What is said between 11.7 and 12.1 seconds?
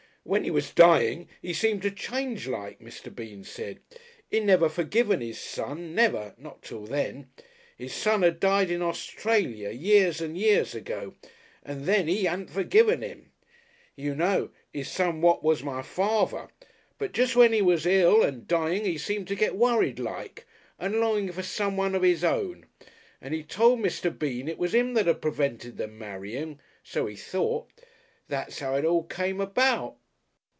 then